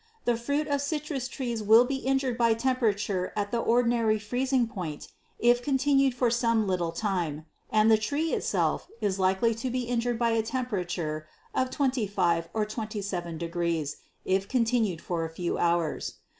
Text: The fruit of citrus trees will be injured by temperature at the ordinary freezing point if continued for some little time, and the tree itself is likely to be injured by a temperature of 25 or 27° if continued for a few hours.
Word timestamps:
The 0.25 0.35
fruit 0.35 0.65
of 0.65 0.81
citrus 0.81 1.27
trees 1.27 1.61
will 1.61 1.85
be 1.85 1.97
injured 1.97 2.35
by 2.35 2.55
temperature 2.55 3.31
at 3.35 3.51
the 3.51 3.59
ordinary 3.59 4.17
freezing 4.17 4.65
point 4.65 5.09
if 5.37 5.61
continued 5.61 6.15
for 6.15 6.31
some 6.31 6.65
little 6.65 6.91
time, 6.91 7.45
and 7.69 7.91
the 7.91 7.99
tree 7.99 8.33
itself 8.33 8.89
is 8.99 9.19
likely 9.19 9.53
to 9.53 9.69
be 9.69 9.81
injured 9.83 10.17
by 10.17 10.31
a 10.31 10.41
temperature 10.41 11.27
of 11.53 11.69
25 11.69 12.49
or 12.51 12.65
27° 12.65 13.95
if 14.25 14.47
continued 14.47 15.01
for 15.01 15.23
a 15.23 15.29
few 15.29 15.59
hours. 15.59 16.15